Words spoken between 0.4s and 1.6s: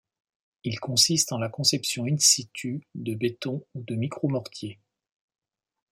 Il consiste en la